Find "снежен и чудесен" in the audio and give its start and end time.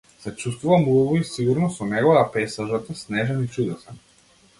3.03-4.01